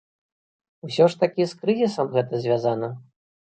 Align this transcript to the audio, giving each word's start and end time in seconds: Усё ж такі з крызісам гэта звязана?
Усё 0.87 1.05
ж 1.15 1.19
такі 1.23 1.43
з 1.51 1.59
крызісам 1.59 2.11
гэта 2.17 2.41
звязана? 2.47 2.91